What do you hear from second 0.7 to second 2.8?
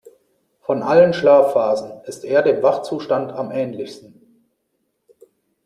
allen Schlafphasen ist er dem